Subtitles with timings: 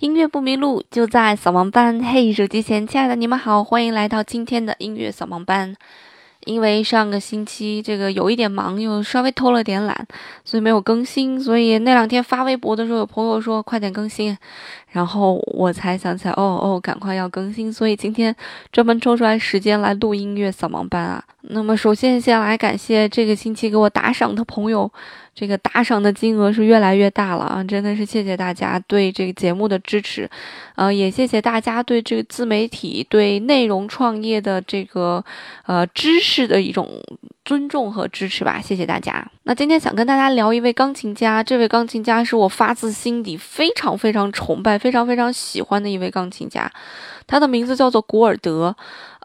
[0.00, 2.04] 音乐不迷路，就在扫盲班。
[2.04, 5.74] 嘿，手机前亲爱的你们好，欢迎来到今天的音乐扫盲班。
[6.44, 10.06] 因为上个星期这个有一点忙，又稍微偷了点懒，
[10.44, 11.40] 所以没有更新。
[11.40, 14.36] 所以那两天发微博的时候，有朋友说快点更新，
[14.90, 17.72] 然后我才想起来，哦哦，赶快要更新。
[17.72, 18.36] 所以今天
[18.70, 21.24] 专门抽出来时间来录音乐扫盲班啊。
[21.40, 24.92] 那么首先先来感谢这个星期给我打赏的朋友。
[25.36, 27.62] 这个打赏的金额是越来越大了啊！
[27.62, 30.28] 真的是谢谢大家对这个节目的支持，
[30.76, 35.22] 呃，也谢谢大家对这个自媒体、对内容创业的这个
[35.66, 36.88] 呃知识的一种
[37.44, 39.30] 尊重和支持吧，谢谢大家。
[39.42, 46.72] 那今天想跟大家聊一位钢琴家，这位钢琴家是我发自心底非常非常崇拜、非常非常喜欢的一位钢琴家，
[47.26, 48.74] 他的名字叫做古尔德。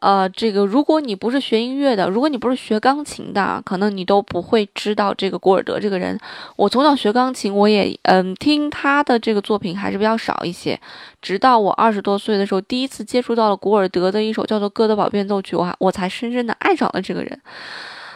[0.02, 6.20] 呃，这个如果你不是学音乐的，如果你不是学钢琴的，可能你都不会知道这个古尔德这个人。
[6.56, 10.80] 我从小学钢琴，我也嗯听他的这个作品还是比较少一些。
[11.22, 17.40] 直到我二十多岁的时候，第一次接触到了古尔德的一首叫做《哥德堡变奏曲》，我还我才深深的爱上了这个人。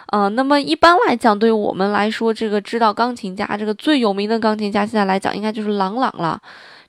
[0.08, 6.42] 嗯，那么一般来讲，对于我们来说，这个知道钢琴家，这个最有名的钢琴家，现在来讲应该就是郎朗了。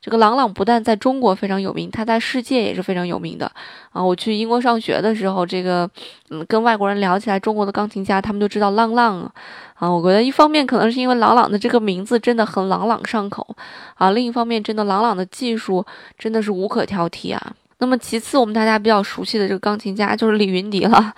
[0.07, 3.51] 这个郎朗不但在中国非常有名，他在世界也是非常有名的
[3.91, 4.01] 啊！
[4.01, 5.85] 我去英国上学的时候，这个
[6.29, 9.29] 嗯，跟外国人聊起来中国的钢琴家，他们就知道郎朗
[9.73, 9.91] 啊。
[9.91, 13.45] 我觉得一方面可能是因为郎朗的这个名字真的很朗朗上口
[13.95, 15.85] 啊，另一方面真的郎朗的技术
[16.17, 17.53] 真的是无可挑剔啊。
[17.79, 21.13] 那么其次，我们大家比较熟悉的这个钢琴家就是李云迪了，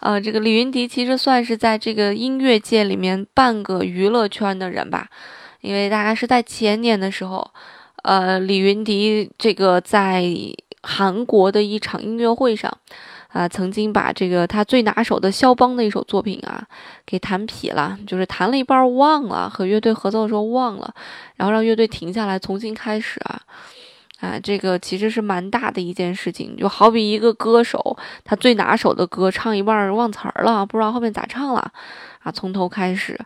[0.00, 5.08] 呃，这个李云迪其实算是在这个音乐界里面半个娱乐圈的人吧，
[5.62, 7.50] 因为大概是在前年的时候。
[8.04, 10.22] 呃，李云迪这个在
[10.82, 12.70] 韩国的一场音乐会上，
[13.28, 16.68] 啊，曾经把这个他最拿手的肖邦的一首作品啊
[17.06, 20.94] 给弹劈了，就是弹了一半忘了，和乐队合奏的时候忘了，
[21.36, 23.40] 然后让乐队停下来重新开始啊，
[24.20, 31.72] 啊，这个其实是蛮大的一件事情，就好比一个歌手他最拿手的歌唱一半忘词儿了，不知道后面咋唱了，
[32.18, 33.18] 啊，从头开始，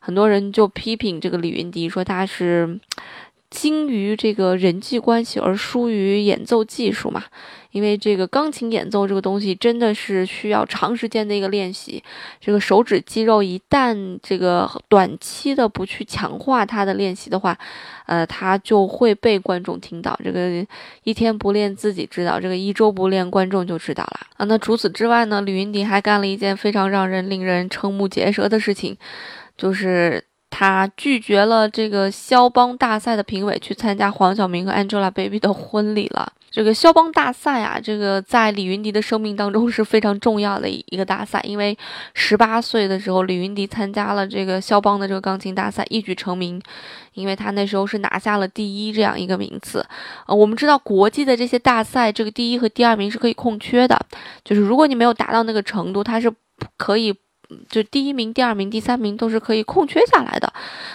[0.00, 2.80] 很多人就批评这个李云迪说他是。
[3.54, 7.22] 精于这个人际关系而疏于演奏技术嘛？
[7.70, 12.02] 因为这个钢琴演奏这个东西真的是需要长时间的一个练习，
[12.40, 17.56] 这个手指肌肉一旦这个短期的不去强化它的练习的话，
[18.06, 20.18] 呃，它就会被观众听到。
[20.24, 20.66] 这个
[21.04, 24.44] 一天不练自己知道，这个一周不练观众就知道了啊。
[24.46, 28.96] 那除此之外呢，李云迪还干了一件非常让人令人瞠目结舌的事情，
[29.56, 30.24] 就是。
[30.56, 36.32] 他拒绝了这个肖邦大赛的评委去参加黄晓明和 Angelababy 的婚礼了。
[36.48, 41.76] 这个肖邦大赛啊，这个在李云迪的生命当中是非常重要的一个大赛，因为
[42.14, 46.62] 十八岁的时候，李云迪参加了这个肖邦的这个钢琴大赛，一举成名，
[47.14, 49.84] 因为他那时候是拿下了第一这样一个名次。
[50.28, 54.00] 呃，我们知道国际的这些大赛，这个第一和第二名是可以空缺的，
[54.44, 56.32] 就是如果你没有达到那个程度，他是
[56.76, 57.12] 可以。
[57.68, 60.52] 就第一名、第二名、第三名都是可以空缺下来的，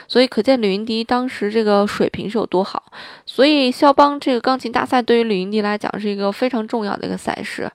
[0.07, 2.83] 所以可见李云迪当时这个水平是有多好。
[3.25, 7.71] 所以肖邦这个钢琴大赛对于李云迪来讲是一个非常重要的一个赛事。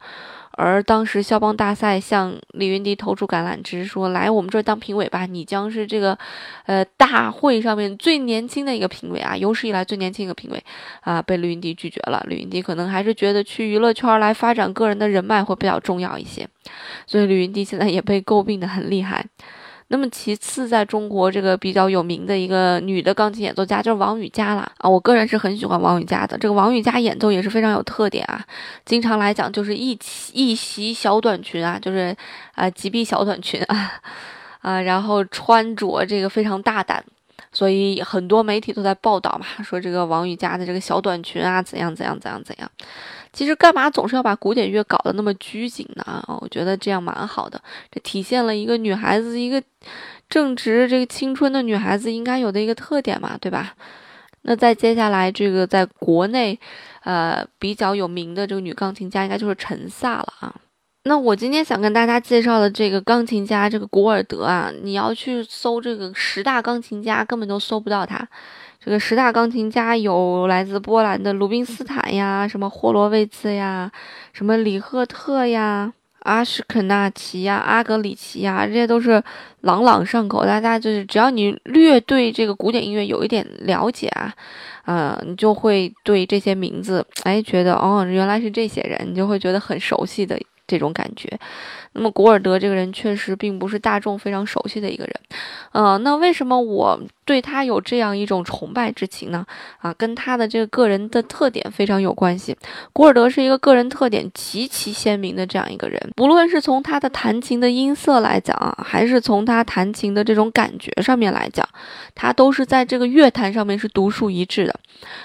[0.57, 6.17] 而当时肖邦大赛向李云迪投出橄榄枝，说：“来我们这儿当评委吧，你将是这个，
[6.67, 10.63] 呃，大会上面最年轻的一个评委啊，有史以来最年轻一个评委
[11.01, 12.25] 啊。”被李云迪拒绝了。
[12.29, 16.47] 李云迪可能还是觉得去娱乐圈来发展个人的人脉会比较重要一些，
[17.07, 19.25] 所以李云迪现在也被诟病的很厉害。
[19.95, 26.37] 那么其次，在中国这个比较有名的一个女的钢琴演奏家就是王羽佳了啊，我个人是很喜欢王羽佳的。
[26.37, 28.45] 这个王羽佳演奏也是非常有特点啊，
[28.85, 32.13] 经常来讲就是一起一袭小短裙啊，就是
[32.57, 33.93] 啊及臂小短裙啊，
[34.63, 37.05] 啊，然后穿着这个非常大胆。
[37.53, 42.69] 所以很多媒体都在报道嘛，说这个王羽佳的这个小短裙啊，怎样怎样怎样怎样。
[43.35, 46.05] 其实干嘛总是要把古典乐搞得那么拘谨呢？
[46.05, 49.63] 啊，我觉得这样蛮好的，这体现了一个女孩子一个
[50.31, 53.75] 正值这个青春的女孩子应该有的一个特点嘛，对吧？
[54.43, 56.59] 那再接下来这个在国内，
[57.03, 60.55] 呃，比较有名的这个女钢琴家应该就是陈萨了啊。
[61.05, 68.27] 那我今天想跟大家介绍的这个钢琴家，这个古尔德啊，你要去搜这个十大钢琴家，根本都搜不到他。
[68.85, 73.91] 这个十大钢琴家有来自波兰的鲁宾斯坦呀，什么霍罗维茨呀，
[74.35, 79.23] 什么里赫特呀，阿什肯纳奇呀，阿格里奇呀，这些都是
[79.63, 80.45] 朗朗上口。
[80.45, 84.31] 大家就是只要你略对这个古典音乐有一点了解啊，
[84.85, 90.39] 呃，你就会对这些名字，哎，觉得哦，原来是这些人，你就会觉得很熟悉的。
[90.67, 91.29] 这种感觉，
[91.93, 95.15] 那么古尔德这个人确实并不是大众非常熟悉的一个人，
[95.73, 99.45] 呃，那为什么我对他有这样一种崇拜之情呢？
[99.79, 102.57] 啊，跟他的这个个人的特点非常有关系。
[102.93, 111.67] 古尔德是一个个人特点极其鲜明的这样一个人，不论是从他的弹琴的音色来讲啊，还是从他弹琴的这种感觉上面来讲，
[112.15, 114.75] 他都是在这个乐坛上面是独树一帜的。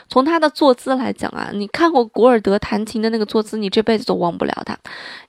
[0.07, 4.77] 从他的坐姿来讲啊，你看过古尔德弹琴的那个坐姿，你这辈子都忘不了他，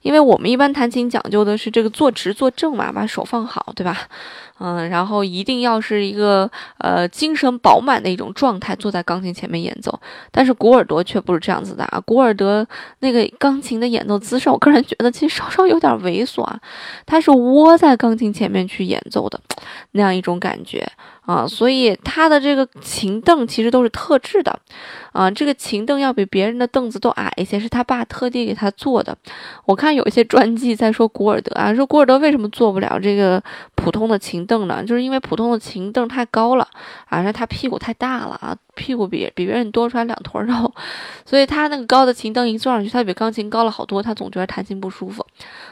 [0.01, 4.07] 因为我们一般弹琴讲究的是这个坐直坐正嘛，把手放好，对吧？
[4.59, 9.99] 嗯，然后一定要是一个呃精神饱满的一种状态，坐在钢琴前面演奏。
[10.31, 12.67] 但是古尔德却不是这样子的啊，古尔德
[12.99, 16.59] 那个钢琴的演奏姿势，我个人觉得其实稍稍有点猥琐啊，
[17.05, 19.39] 他是窝在钢琴前面去演奏的
[19.91, 20.87] 那样一种感觉。
[21.21, 24.59] 啊，所以他的这个琴凳其实都是特制的，
[25.13, 29.15] 啊，这个琴凳要比别人的凳子都矮一些，是他爸特地给他做的。
[29.65, 33.41] 我看有一些传记在说古尔德啊，说古尔德为什么做不了这个
[33.75, 34.83] 普通的琴凳呢？
[34.83, 36.67] 就是因为普通的琴凳太高了，
[37.07, 38.57] 啊，他屁股太大了啊。
[38.73, 40.73] 屁股比比别人多出来两坨肉，
[41.25, 45.23] 所以他那个高的琴凳一坐上去，他比钢琴高了好多，他总觉得弹琴不舒服，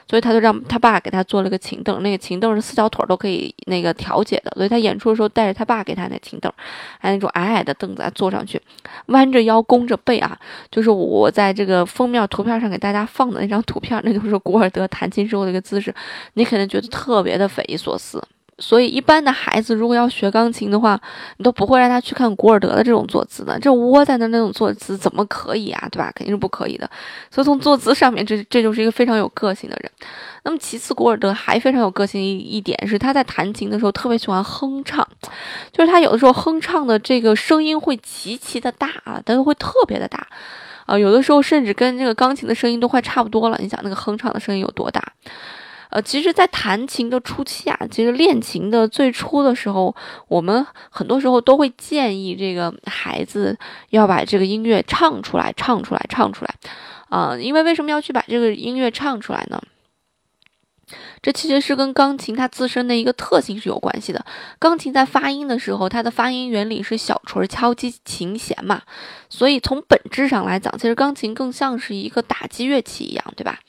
[0.10, 6.52] 所以他就让他爸给他做了个琴凳，那个琴凳是四条腿都可以那个调节的，所以他演出的时候带着他爸给他那琴凳，
[6.98, 8.60] 还那种矮矮的凳子坐上去，
[9.06, 10.36] 弯着腰弓着背啊，
[10.72, 15.94] 就是我在这个封面图片上给大家放的那张图片，那就是古尔德弹琴时候的一个姿势，
[16.34, 18.20] 你肯定觉得特别的匪夷所思。
[18.60, 21.00] 所以，一般的孩子如果要学钢琴的话，
[21.38, 23.58] 你都不会让他去看古尔德的这种坐姿的。
[23.60, 25.88] 这窝在那那种坐姿怎么可以啊？
[25.92, 26.12] 对吧？
[26.14, 26.90] 肯定是不可以的。
[27.32, 29.92] 所以从坐姿上面，这这就是一个非常有个性的人。
[30.44, 35.08] 那么其次，古尔德还非常有个性一一点是他在弹琴的时候特别喜欢哼唱，
[35.72, 40.28] 就是他有的时候哼唱的这个声音会极其的大啊，但是会特别的大
[40.86, 43.58] 啊，有的时候甚至跟这个钢琴的声音都快差不多了。
[43.62, 45.02] 你想那个哼唱的声音有多大？
[45.90, 49.96] 呃，其实，在弹琴的初期啊，其实练琴的最初的时候，
[50.28, 53.58] 我们很多时候都会建议这个孩子
[53.90, 56.56] 要把这个音乐唱出来，唱出来，唱出来，
[57.10, 59.60] 啊，因为为什么要去把这个音乐唱出来呢？
[61.22, 64.26] 这其实是跟钢琴它自身的一个特性是有关系的。
[64.58, 68.82] 钢琴在发音的时候，它的发音原理是小锤敲击琴弦嘛，
[69.30, 73.60] 所以从本质上来讲，其实钢琴更像是一个打击乐器一样，对吧？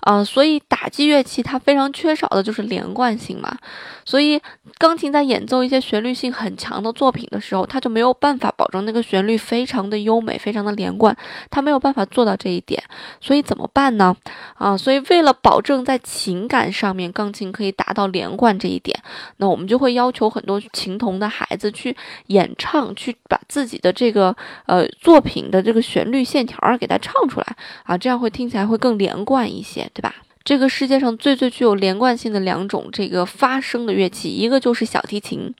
[0.00, 3.56] 啊，所以打击乐器它非常缺少的就是连贯性嘛，
[4.04, 4.40] 所以
[4.78, 11.14] 钢琴在演奏一些旋律性很强的作品的时候，它就没有办法保证那个旋律非常的优美、非常的连贯，
[11.50, 12.82] 它没有办法做到这一点，
[13.20, 14.16] 所以怎么办呢？
[14.54, 18.98] 啊，所以为了保证在情感上面钢琴可以达到连贯这一点，
[19.36, 21.94] 那我们就会要求很多琴童的孩子去
[22.28, 29.89] 演唱，去把自己的这个呃作品的这个旋律线条给它唱出来啊，这样会听起来会更连贯一些。
[29.92, 30.14] 对吧？
[30.42, 35.54] 这个世界上最最具有连贯性的两种这个发声的乐器，一个就是小提琴，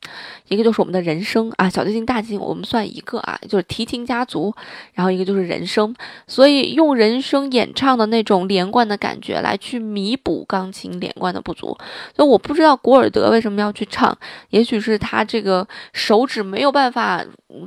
[0.49, 1.69] 一个就是我们的人声啊。
[1.69, 4.53] 小提琴、大提琴我们算一个啊，就是提琴家族。
[4.95, 5.95] 然后一个就是人声，
[6.27, 11.77] 所以用人声演唱的那种连贯的感觉来去弥补钢琴连贯的不足。
[12.17, 14.17] 所以我不知道古尔德为什么要去唱，
[14.49, 17.23] 也许是他这个手指没有办法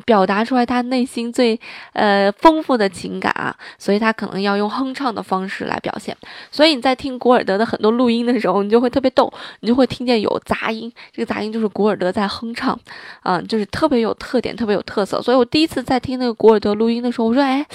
[0.06, 1.60] 表达出来他内心最
[1.92, 6.18] 呃丰富的情感啊，所以他可能要用哼唱的方式来表现。
[6.50, 6.98] 所以你在。
[7.04, 12.80] 听古尔德的很多录音的时候，你就会特别逗，你就会听见有杂音，这个杂音就是古尔德在哼唱，
[13.24, 15.22] 啊，就是特别有特点，特别有特色。
[15.22, 17.66] 所以我第一次在听那个古尔德录音的时候，我说，哎，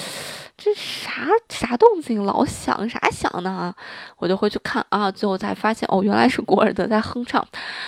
[0.61, 3.73] 这啥啥动静老响，啥响呢？
[4.17, 7.47] 我就会去看啊，最后才发现，哦，原来是古尔德在哼唱。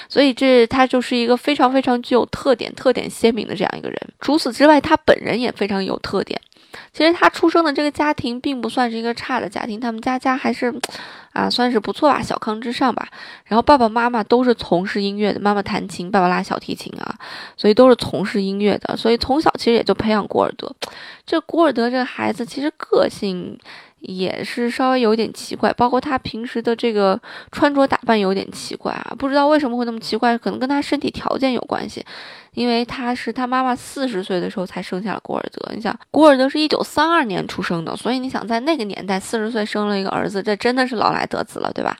[0.08, 3.98] 所以这他就是一个非常非常具有特点、特点鲜明的这样一个人。
[4.20, 6.40] 除此之外，他本人也非常有特点。
[6.92, 10.74] 其实他出生的这个家庭并不算是一个差的家庭，他们家家还是，
[11.32, 13.08] 啊，算是不错吧，小康之上吧。
[13.44, 17.14] 然后爸爸妈妈都是从事音乐的，妈妈弹琴，爸爸拉小提琴啊，
[17.56, 20.70] 所以都是从事音乐的，所以从小其实也就培养古尔德。
[21.26, 23.58] 这古尔德这个孩子其实个性。
[24.02, 27.20] 也是稍微有点奇怪，包括他平时的这个
[27.52, 32.02] 穿着打扮有点奇怪啊，不知道为什么会那么奇怪，可能跟他身体条件有关系，
[32.54, 35.72] 因为他是他妈妈四十岁的时候才生下了古尔德。
[35.74, 41.96] 你想，古尔德是一九三二年出生的，所以你想在那个年代四十岁生了一个儿子，这真的是老来得子了，对吧？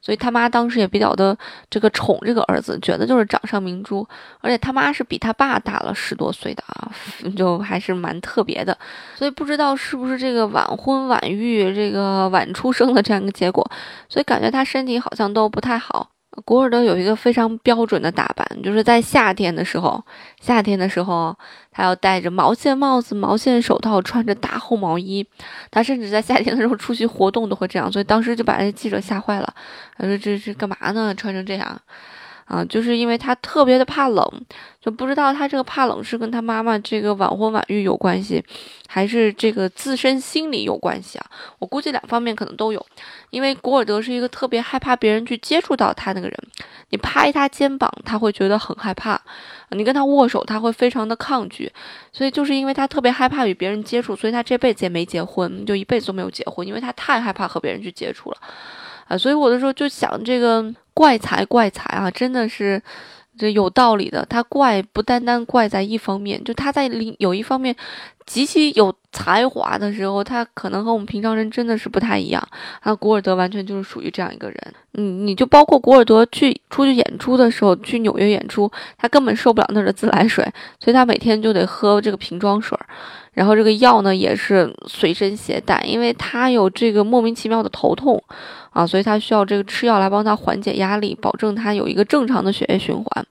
[0.00, 1.36] 所以他妈当时也比较的
[1.70, 4.06] 这个宠这个儿子，觉得就是掌上明珠，
[4.40, 6.92] 而且他妈是比他爸大了十多岁的啊，
[7.34, 8.76] 就还是蛮特别的。
[9.14, 13.66] 所以不知道是不是这个晚婚晚育、这个晚出生的这样一个结果，
[14.10, 16.10] 所以感觉他身体好像都不太好。
[16.44, 20.02] 古尔德有一个非常标准的打扮，就是在夏天的时候，
[20.40, 21.36] 夏天的时候
[21.70, 25.26] 他要戴着毛线帽子、毛线手套，穿着大厚毛衣。
[25.70, 29.54] 他甚至在夏天的时候出席活动都会这样，所以当时就把那记者吓坏了。
[29.96, 31.14] 他说：“这是干嘛呢？
[31.14, 31.80] 穿成这样？”
[32.44, 34.44] 啊，就是因为他特别的怕冷，
[34.80, 38.44] 就不知道他这个怕冷是跟他妈妈这个晚婚晚育有关系，
[38.86, 41.26] 还是这个自身心理有关系啊？
[41.58, 42.84] 我估计两方面可能都有，
[43.30, 46.38] 因为古尔德是一个特别害怕别人去接触到他那个人，
[46.90, 49.16] 你拍他肩膀，他会觉得很害怕；
[49.70, 51.72] 你跟他握手，他会非常的抗拒。
[52.12, 58.36] 所以就是因为他特别害怕与别人接触，所以他这辈子也没结婚，就一辈子都没有结婚，因为他太害怕和别人去接触了。
[59.08, 62.80] 啊，所以我的时候就想，这个怪才怪才啊，真的是
[63.36, 64.24] 这有道理的。
[64.28, 67.74] 他怪不单单怪在一方面，就他在另有一方面
[68.24, 72.42] 极其有才华的时候，他可能和我们平常人真的是不太一样。
[72.80, 74.74] 啊，古尔德完全就是属于这样一个人。
[74.96, 80.44] 嗯，你就包括古尔德去出去演出的时候，去纽约演出，他根本受不了那儿的自来水，
[80.78, 82.86] 所以他每天就得喝这个瓶装水儿。
[83.32, 88.22] 然后这个药呢也是随身携带，因为他有这个莫名其妙的头痛。
[88.74, 93.26] 啊，所以他需要这个吃药来帮他缓解压力，保证他有一个正常的血液循环。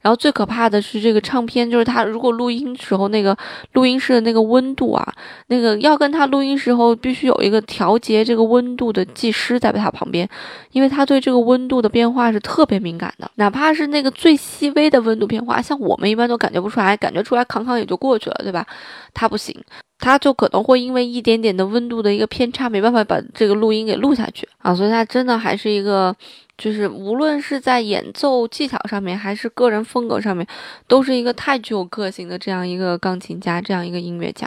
[0.00, 3.36] 然后最可怕的是这个唱片，就是他如果录音时候那个
[3.72, 5.14] 录音室的那个温度啊，
[5.48, 10.28] 那个要跟他录音时候必须有一个调节这个温度的技师在他旁边，
[10.72, 18.66] 因为他对这个温度的变化是特别敏感的，哪怕是那个最细微的温度变化，像我们一般都感觉不出来，感觉出来扛扛也就过去了，对吧？
[19.14, 19.56] 他不行。
[20.04, 26.14] 他就可能会因为一点点的温度的一个偏差，没办法把这个录音给录下去啊，所以他真的还是一个，
[26.58, 30.46] 就是无论是在演奏技巧上面，还是个人风格上面，
[30.86, 34.46] 都是一个太具有个性的这样一个钢琴家，这样一个音乐家。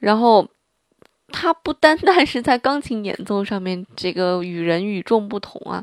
[0.00, 0.46] 然后
[1.28, 5.82] 他不单单是在钢琴演奏上面这个与人与众不同啊，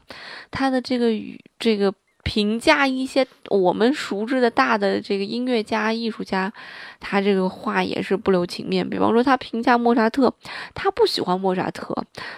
[0.51, 1.91] 他的这个与这个。
[2.29, 6.53] 评价一些我们熟知的大的这个音乐家、艺术家，
[7.00, 8.88] 他这个话也是不留情面。
[8.88, 10.31] 比方说，他评价莫扎特，
[10.75, 11.91] 他不喜欢莫扎特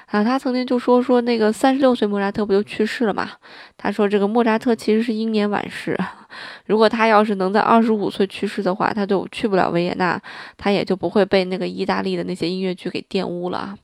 [0.05, 0.23] 啊。
[0.23, 3.31] 他曾经就说说那个三十六岁莫扎特不就去世了嘛？
[3.75, 5.99] 他说这个莫扎特其实是英年晚逝。
[6.67, 10.17] 如果他要是能在二十五岁去世的话，他就去不了维也纳，
[10.55, 13.75] 他也就不会被那个意大利的那些音乐剧给玷污了。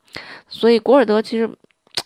[0.48, 1.50] 所以，古尔德其实。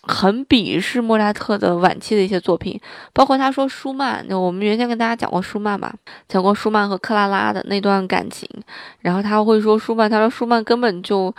[0.02, 2.80] 很鄙视莫扎特的晚期的一些作品，
[3.12, 5.92] 包括他说舒曼，那我们原先跟大家讲过舒曼嘛，
[6.28, 8.48] 讲过舒曼和克拉拉的那段感情，
[9.00, 11.32] 然后他会说舒曼，他说舒曼根本就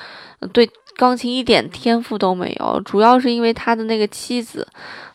[0.54, 4.66] 对钢琴一点天赋都没有，主要是因为他的那个妻子，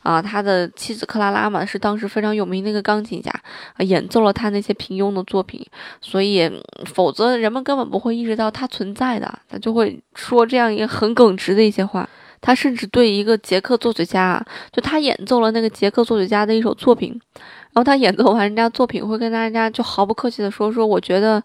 [0.02, 3.32] 啊，他的妻子克拉拉嘛，是当时非常有名的一个钢琴家，
[3.78, 5.64] 演奏了他那些平庸的作品，
[6.00, 6.50] 所以
[6.84, 12.06] 否则人们根本不会意识到他存在的，他就会说这样一个很耿直的一些话。
[12.40, 21.42] 他甚至对一个捷克作曲家，就他演奏了那个捷克作曲家的一首作品，然后他演奏完人家作品，会跟大家就毫不客气的说说，我觉得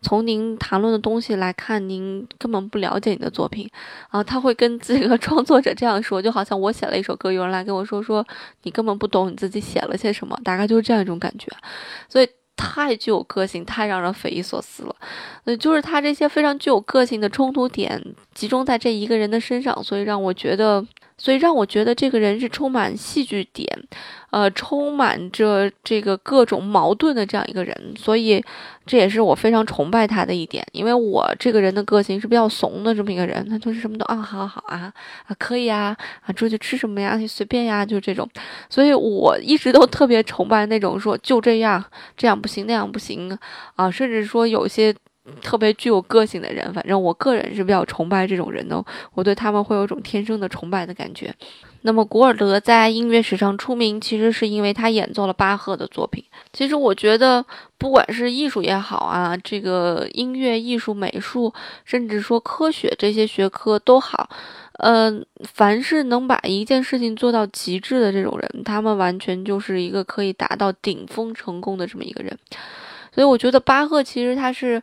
[0.00, 3.68] 从您谈论的东西来看，您根本不了解你的作品，
[4.10, 8.26] 啊，他会跟这个创作者这样说，就好像我写了一首歌，有人来跟我说说，
[8.62, 11.46] 你根本不懂你自己写了些什么，大概就是这样一种感觉，
[12.08, 12.28] 所以。
[12.56, 14.96] 太具有个性，太让人匪夷所思了。
[15.44, 18.02] 呃，就是他这些非常具有个性的冲突点
[18.34, 20.84] 集中在这一个人的身上，所以让我觉得。
[21.16, 23.66] 所以让我觉得这个人是充满戏剧点，
[24.30, 27.94] 呃，充满着这个各种矛盾的这样一个人。
[27.96, 28.42] 所以
[28.86, 34.92] 这也是我非常崇拜他的一点，因为我这个人的个性是比较怂的这么一个人，他就是什么都啊，好好啊，
[35.26, 38.28] 啊可以啊，啊出去吃什么呀，随便呀，就这种。
[38.68, 41.84] 所以我一直都特别崇拜那种说就这样，
[42.16, 43.38] 这样不行，那样不行
[43.76, 44.94] 啊，甚至说有些。
[45.40, 51.32] 特别具有个性的人，反正我个人是比较崇拜这种人的，我对他们会有种天生的崇拜的感觉。
[51.84, 56.24] 那么古尔德在音乐史上出名，其实是因为他演奏了巴赫的作品。
[56.52, 57.44] 其实我觉得，
[57.78, 61.52] 不管是艺术也好啊，这个音乐、艺术、美术，
[61.84, 64.28] 甚至说科学这些学科都好，
[64.78, 72.36] 嗯，凡是能把一件事情做到极致的这种人，他们完全就是一个可以达到顶峰成功的这么一个人。
[73.12, 74.82] 所以我觉得巴赫其实他是。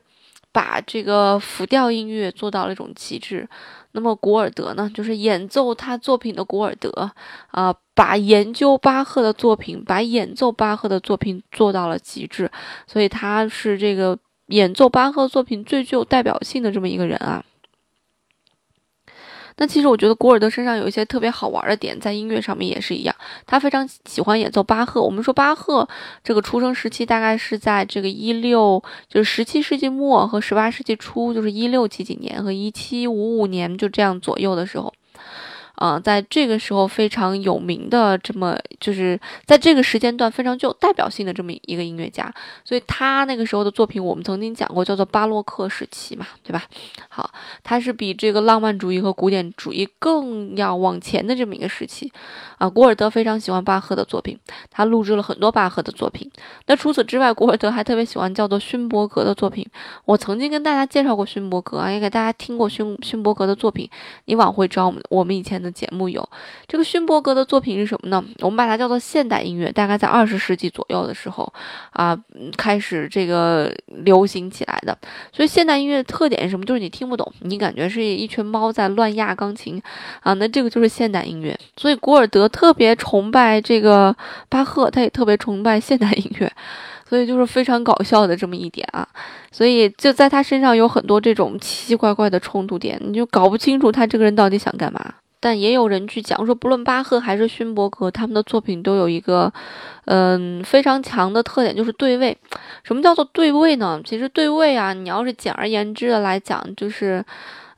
[0.60, 3.48] 把这个浮调音乐做到了一种极致，
[3.94, 7.10] 那么古尔德呢，就是演奏他作品的古尔德
[7.52, 12.52] 啊，把研究巴赫的作品，把演奏巴赫的作品做到了极致，
[12.88, 17.42] 所以他是这个演奏巴赫作品最具有代表性的这么一个人啊。
[19.60, 23.14] 那其实我觉得古尔德身上有一些特别好玩的点，在音乐上面也是一样。
[23.46, 25.02] 他非常喜欢演奏巴赫。
[25.02, 25.88] 我们说巴赫
[26.24, 34.94] 这个出生时期大概是在这个一六，就是十七世纪末和十八世纪初，就是一六几几年和一七五五年就这样左右的时候。
[35.80, 42.32] 啊，在这个时候非常有名的这么，就是在这个时间段非常具有代表性的这么一个音乐家，
[42.66, 46.66] 所以他那个时候的作品我们曾经讲过，叫做巴洛克时期嘛，对吧？
[47.08, 47.32] 好，
[47.64, 52.12] 他是比这个浪漫主义和古典主义更要往前的这么一个时期
[52.58, 52.70] 啊。
[52.70, 54.38] 古尔德非常喜欢巴赫的作品，
[54.70, 56.30] 他录制了很多巴赫的作品。
[56.68, 59.66] 那除此之外，古尔德还特别喜欢叫做勋伯格的作品。
[60.04, 63.90] 我曾经跟大家介绍过勋伯格啊，也给大家听过勋勋伯格的作品。
[64.26, 66.28] 你往回找我们我们以前的节目有
[66.68, 68.24] 这个勋伯格的作品是什么呢？
[68.40, 71.52] 我们把它叫做现代音乐，大概在二十世纪左右的时候
[71.92, 72.18] 啊，
[72.58, 74.98] 开始这个流行起来的。
[75.32, 76.66] 所以现代音乐的特点是什么？
[76.66, 79.82] 就是你听不懂，你感觉是一群猫在乱压钢琴
[80.22, 81.58] 啊，那这个就是现代音乐。
[81.78, 84.16] 所以古尔德特别崇拜这个
[84.48, 86.52] 巴赫，他也特别崇拜现代音乐。
[87.08, 89.08] 所以就是非常搞笑的这么一点啊，
[89.52, 95.16] 所以就在他身上有很多这种奇奇怪怪的冲突点，你就搞不清楚他这个人到底想干嘛。
[95.40, 99.52] 但也有人去讲说，不论巴赫还是勋伯格，他们的作品都有一个，
[100.06, 102.38] 嗯，非常强的特点，就是对位。
[102.84, 104.02] 什么叫做对位呢？
[104.04, 107.24] 其实对位啊，你要是简而言之的来讲，就是，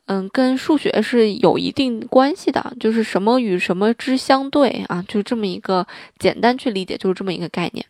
[0.05, 5.85] 嗯，跟数学是有一定关系的，就是什么与什么之相对啊，就这么一个
[6.17, 7.85] 简单去理解，就是这么一个概念。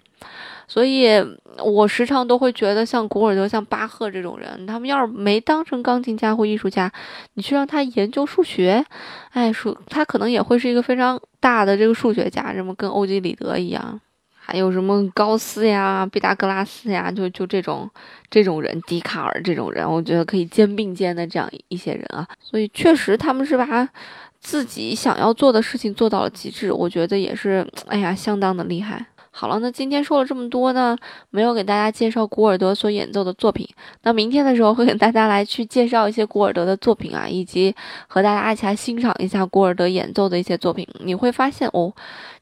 [0.71, 1.21] 所以，
[1.61, 6.89] 我时常都会觉得，像古尔德、像巴赫这种人，他们要是没当成钢琴家或艺术家，
[7.33, 8.81] 你去让他研究数学，
[9.31, 13.99] 哎，数他可能也会是一个非常大的这个数学家，什么跟欧几里得一样，
[14.33, 17.89] 还有什么高斯呀、毕达哥拉斯呀，就就这种
[18.29, 22.25] 这种人，笛卡尔这种人，我觉得可以肩并肩的这样一些人啊。
[22.39, 23.89] 所以，确实他们是把
[24.39, 29.05] 自己想要做的事情做到了极致，我觉得也是，哎呀，相当的厉害。
[29.33, 30.95] 好了，那今天说了这么多呢，
[31.29, 33.67] 没有给大家介绍古尔德所演奏的作品。
[34.03, 37.73] 那明天的时候会给大家来去介绍一些古尔德的作品啊，以及
[38.07, 40.85] 和大家一起来欣赏一下古尔德演奏的一些作品。
[40.99, 41.93] 你会发现哦，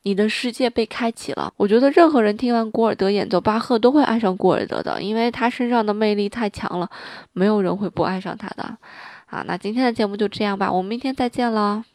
[0.02, 1.54] 你的世界被开启了。
[1.58, 6.90] 我觉得任何人听完古尔德演奏巴赫都会爱上古尔德的，因为他身上的魅力太强了，
[7.34, 8.78] 没有人会不爱上他的。
[9.28, 11.86] 啊，那今天的节目就这样吧，我们明天再见了。